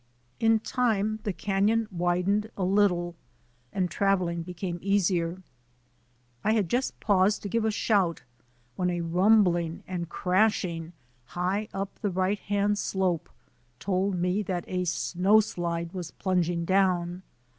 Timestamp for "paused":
6.99-7.43